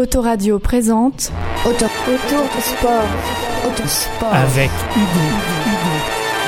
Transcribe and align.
Autoradio 0.00 0.58
présente 0.58 1.30
Auto, 1.66 1.84
auto 1.84 2.60
sport, 2.60 3.04
autosport. 3.68 4.32
avec 4.32 4.70
Hugo. 4.96 5.26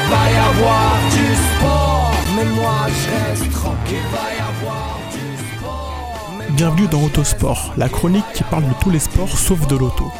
Va 0.08 0.30
y 0.30 0.36
avoir 0.36 0.96
du 1.10 1.34
sport, 1.34 2.12
mais 2.34 2.44
moi 2.54 2.86
je 2.88 3.28
reste 3.28 3.52
tranquille. 3.52 3.98
Va 4.10 4.18
y 4.32 4.40
avoir 4.40 4.98
du 5.12 5.36
sport, 5.36 6.32
mais 6.38 6.46
Bienvenue 6.56 6.86
dans 6.88 7.02
Autosport, 7.02 7.74
la 7.76 7.90
chronique 7.90 8.24
qui 8.32 8.42
parle 8.44 8.64
de 8.64 8.72
tous 8.80 8.88
les 8.88 8.98
sports 8.98 9.28
sauf 9.28 9.66
de 9.66 9.76
l'auto. 9.76 10.10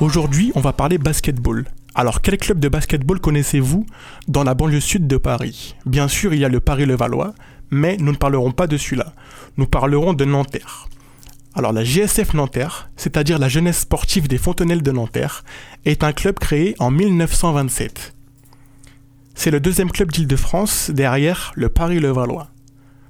Aujourd'hui, 0.00 0.52
on 0.54 0.60
va 0.60 0.72
parler 0.72 0.96
basketball. 0.96 1.66
Alors, 1.94 2.22
quel 2.22 2.38
club 2.38 2.60
de 2.60 2.70
basketball 2.70 3.20
connaissez-vous 3.20 3.84
dans 4.26 4.42
la 4.42 4.54
banlieue 4.54 4.80
sud 4.80 5.06
de 5.06 5.18
Paris? 5.18 5.74
Bien 5.84 6.08
sûr, 6.08 6.32
il 6.32 6.40
y 6.40 6.46
a 6.46 6.48
le 6.48 6.60
Paris-Levallois, 6.60 7.34
mais 7.70 7.98
nous 7.98 8.12
ne 8.12 8.16
parlerons 8.16 8.52
pas 8.52 8.66
de 8.66 8.78
celui-là. 8.78 9.12
Nous 9.58 9.66
parlerons 9.66 10.14
de 10.14 10.24
Nanterre. 10.24 10.88
Alors, 11.56 11.72
la 11.72 11.84
GSF 11.84 12.34
Nanterre, 12.34 12.90
c'est-à-dire 12.96 13.38
la 13.38 13.48
jeunesse 13.48 13.78
sportive 13.78 14.28
des 14.28 14.36
Fontenelles 14.36 14.82
de 14.82 14.92
Nanterre, 14.92 15.42
est 15.86 16.04
un 16.04 16.12
club 16.12 16.38
créé 16.38 16.76
en 16.78 16.90
1927. 16.90 18.14
C'est 19.34 19.50
le 19.50 19.58
deuxième 19.58 19.90
club 19.90 20.12
d'Île-de-France 20.12 20.90
derrière 20.90 21.52
le 21.54 21.70
Paris-Levallois. 21.70 22.50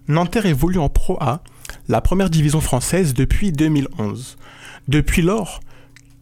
Nanterre 0.07 0.47
évolue 0.47 0.79
en 0.79 0.89
Pro 0.89 1.19
A, 1.21 1.43
la 1.89 2.01
première 2.01 2.31
division 2.31 2.61
française 2.61 3.15
depuis 3.15 3.51
2011. 3.51 4.37
Depuis 4.87 5.23
lors, 5.23 5.59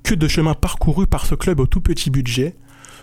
que 0.02 0.15
de 0.15 0.27
chemin 0.27 0.54
parcouru 0.54 1.06
par 1.06 1.27
ce 1.27 1.34
club 1.34 1.60
au 1.60 1.66
tout 1.66 1.82
petit 1.82 2.09
budget, 2.09 2.56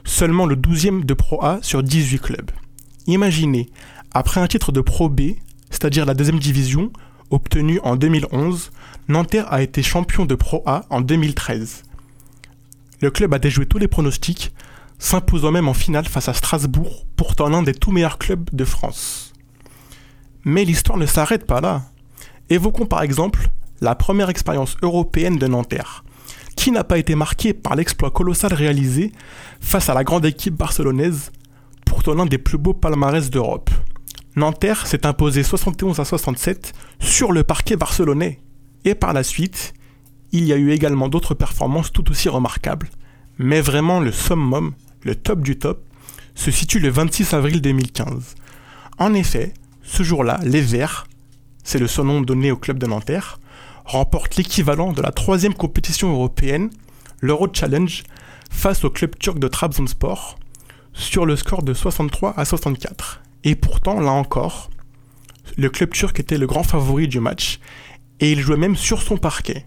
seulement 0.03 0.47
le 0.47 0.55
12e 0.55 1.05
de 1.05 1.13
Pro 1.13 1.45
A 1.45 1.59
sur 1.61 1.83
18 1.83 2.19
clubs. 2.19 2.51
Imaginez, 3.05 3.69
après 4.15 4.41
un 4.41 4.47
titre 4.47 4.71
de 4.71 4.81
Pro 4.81 5.09
B, 5.09 5.33
c'est-à-dire 5.69 6.07
la 6.07 6.15
deuxième 6.15 6.39
division, 6.39 6.91
obtenu 7.31 7.79
en 7.83 7.95
2011, 7.95 8.71
Nanterre 9.07 9.51
a 9.51 9.61
été 9.61 9.81
champion 9.81 10.25
de 10.25 10.35
Pro 10.35 10.61
A 10.65 10.85
en 10.89 11.01
2013. 11.01 11.83
Le 13.01 13.09
club 13.09 13.33
a 13.33 13.39
déjoué 13.39 13.65
tous 13.65 13.79
les 13.79 13.87
pronostics, 13.87 14.53
s'imposant 14.99 15.51
même 15.51 15.67
en 15.67 15.73
finale 15.73 16.05
face 16.07 16.29
à 16.29 16.33
Strasbourg, 16.33 17.07
pourtant 17.15 17.49
l'un 17.49 17.63
des 17.63 17.73
tout 17.73 17.91
meilleurs 17.91 18.19
clubs 18.19 18.49
de 18.53 18.65
France. 18.65 19.33
Mais 20.43 20.65
l'histoire 20.65 20.97
ne 20.97 21.05
s'arrête 21.05 21.47
pas 21.47 21.61
là. 21.61 21.83
Évoquons 22.49 22.85
par 22.85 23.01
exemple 23.01 23.49
la 23.79 23.95
première 23.95 24.29
expérience 24.29 24.77
européenne 24.83 25.37
de 25.37 25.47
Nanterre, 25.47 26.03
qui 26.55 26.71
n'a 26.71 26.83
pas 26.83 26.99
été 26.99 27.15
marquée 27.15 27.53
par 27.53 27.75
l'exploit 27.75 28.11
colossal 28.11 28.53
réalisé 28.53 29.11
face 29.59 29.89
à 29.89 29.95
la 29.95 30.03
grande 30.03 30.25
équipe 30.25 30.55
barcelonaise, 30.55 31.31
pourtant 31.85 32.13
l'un 32.13 32.27
des 32.27 32.37
plus 32.37 32.59
beaux 32.59 32.73
palmarès 32.73 33.29
d'Europe. 33.31 33.71
Nanterre 34.37 34.87
s'est 34.87 35.05
imposé 35.05 35.43
71 35.43 35.99
à 35.99 36.05
67 36.05 36.73
sur 37.01 37.33
le 37.33 37.43
parquet 37.43 37.75
barcelonais. 37.75 38.39
Et 38.85 38.95
par 38.95 39.11
la 39.11 39.23
suite, 39.23 39.73
il 40.31 40.45
y 40.45 40.53
a 40.53 40.55
eu 40.55 40.71
également 40.71 41.09
d'autres 41.09 41.33
performances 41.33 41.91
tout 41.91 42.09
aussi 42.09 42.29
remarquables. 42.29 42.89
Mais 43.37 43.59
vraiment 43.59 43.99
le 43.99 44.13
summum, 44.13 44.73
le 45.03 45.15
top 45.15 45.41
du 45.41 45.57
top, 45.59 45.83
se 46.33 46.49
situe 46.49 46.79
le 46.79 46.89
26 46.89 47.33
avril 47.33 47.61
2015. 47.61 48.35
En 48.99 49.13
effet, 49.13 49.53
ce 49.83 50.03
jour-là, 50.03 50.39
les 50.43 50.61
Verts, 50.61 51.07
c'est 51.65 51.79
le 51.79 51.87
surnom 51.87 52.21
donné 52.21 52.51
au 52.51 52.57
club 52.57 52.79
de 52.79 52.87
Nanterre, 52.87 53.37
remportent 53.83 54.37
l'équivalent 54.37 54.93
de 54.93 55.01
la 55.01 55.11
troisième 55.11 55.53
compétition 55.53 56.09
européenne, 56.09 56.69
l'Euro 57.19 57.49
Challenge, 57.51 58.03
face 58.49 58.85
au 58.85 58.89
club 58.89 59.17
turc 59.19 59.39
de 59.39 59.49
Trabzonspor, 59.49 60.39
sur 60.93 61.25
le 61.25 61.35
score 61.35 61.63
de 61.63 61.73
63 61.73 62.33
à 62.37 62.45
64. 62.45 63.21
Et 63.43 63.55
pourtant, 63.55 63.99
là 63.99 64.11
encore, 64.11 64.69
le 65.57 65.69
club 65.69 65.91
turc 65.91 66.19
était 66.19 66.37
le 66.37 66.47
grand 66.47 66.63
favori 66.63 67.07
du 67.07 67.19
match, 67.19 67.59
et 68.19 68.31
il 68.31 68.39
jouait 68.39 68.57
même 68.57 68.75
sur 68.75 69.01
son 69.01 69.17
parquet. 69.17 69.65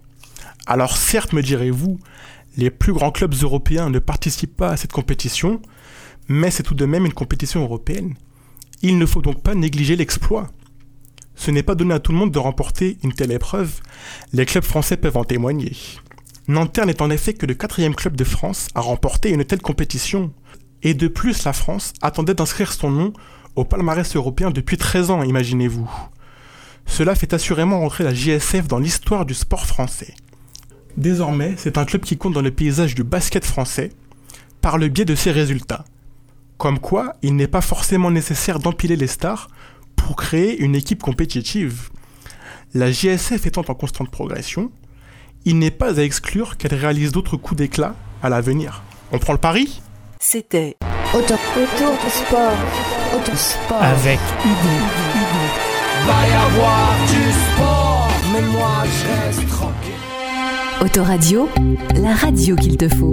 Alors 0.67 0.97
certes, 0.97 1.33
me 1.33 1.43
direz-vous, 1.43 1.99
les 2.57 2.71
plus 2.71 2.93
grands 2.93 3.11
clubs 3.11 3.35
européens 3.43 3.91
ne 3.91 3.99
participent 3.99 4.57
pas 4.57 4.71
à 4.71 4.77
cette 4.77 4.93
compétition, 4.93 5.61
mais 6.29 6.51
c'est 6.51 6.63
tout 6.63 6.75
de 6.75 6.87
même 6.87 7.05
une 7.05 7.13
compétition 7.13 7.63
européenne. 7.63 8.15
Il 8.83 8.99
ne 8.99 9.07
faut 9.07 9.23
donc 9.23 9.43
pas 9.43 9.55
négliger 9.55 9.97
l'exploit. 9.97 10.49
Ce 11.35 11.51
n'est 11.51 11.65
pas 11.65 11.75
donné 11.75 11.95
à 11.95 11.99
tout 11.99 12.13
le 12.13 12.19
monde 12.19 12.31
de 12.31 12.39
remporter 12.39 12.97
une 13.03 13.13
telle 13.13 13.33
épreuve, 13.33 13.81
les 14.33 14.47
clubs 14.47 14.65
français 14.65 14.97
peuvent 14.97 15.17
en 15.17 15.25
témoigner. 15.25 15.77
Nanterre 16.47 16.87
n'est 16.87 17.03
en 17.03 17.11
effet 17.11 17.35
que 17.35 17.47
le 17.47 17.55
quatrième 17.55 17.95
club 17.95 18.17
de 18.17 18.25
France 18.25 18.69
à 18.75 18.81
remporter 18.81 19.31
une 19.31 19.45
telle 19.45 19.63
compétition. 19.63 20.33
Et 20.83 20.93
de 20.93 21.09
plus, 21.09 21.45
la 21.45 21.55
France 21.55 21.95
attendait 22.03 22.35
d'inscrire 22.35 22.73
son 22.73 22.91
nom 22.91 23.13
au 23.57 23.65
palmarès 23.65 24.17
européen 24.17 24.51
depuis 24.51 24.77
13 24.77 25.11
ans, 25.11 25.23
imaginez-vous. 25.23 25.91
Cela 26.87 27.15
fait 27.15 27.33
assurément 27.33 27.85
entrer 27.85 28.05
la 28.05 28.15
JSF 28.15 28.67
dans 28.69 28.79
l'histoire 28.79 29.25
du 29.25 29.35
sport 29.35 29.67
français. 29.67 30.15
Désormais, 30.97 31.55
c'est 31.57 31.79
un 31.79 31.85
club 31.85 32.03
qui 32.03 32.17
compte 32.17 32.35
dans 32.35 32.43
le 32.43 32.51
paysage 32.51 32.95
du 32.95 33.03
basket 33.03 33.45
français 33.45 33.91
par 34.61 34.79
le 34.79 34.89
biais 34.89 35.05
de 35.05 35.15
ses 35.15 35.33
résultats. 35.33 35.85
Comme 36.57 36.79
quoi, 36.79 37.15
il 37.23 37.37
n'est 37.37 37.49
pas 37.49 37.61
forcément 37.61 38.11
nécessaire 38.11 38.59
d'empiler 38.59 38.97
les 38.97 39.07
stars 39.07 39.49
pour 39.97 40.17
créer 40.17 40.59
une 40.63 40.75
équipe 40.75 41.03
compétitive. 41.03 41.91
La 42.75 42.91
JSF 42.91 43.47
étant 43.47 43.65
en 43.69 43.75
constante 43.75 44.11
progression, 44.11 44.71
il 45.45 45.59
n'est 45.59 45.71
pas 45.71 45.99
à 45.99 46.03
exclure 46.03 46.57
qu'elle 46.57 46.75
réalise 46.75 47.13
d'autres 47.13 47.37
coups 47.37 47.59
d'éclat 47.59 47.95
à 48.23 48.29
l'avenir. 48.29 48.83
On 49.13 49.19
prend 49.19 49.33
le 49.33 49.39
pari? 49.39 49.83
C'était 50.21 50.77
auto, 51.15 51.35
auto 51.35 52.09
sport, 52.11 52.59
autosport. 53.15 53.83
Avec 53.83 54.19
Hugo. 54.45 54.75
va 56.07 56.29
y 56.29 56.33
avoir 56.33 56.95
du 57.09 57.33
sport, 57.33 58.09
mais 58.33 58.43
moi 58.43 58.83
je 58.85 59.27
reste 59.27 59.49
tranquille. 59.49 59.95
Autoradio, 60.81 61.49
la 61.95 62.15
radio 62.15 62.57
qu'il 62.57 62.77
te 62.77 62.89
faut. 62.89 63.13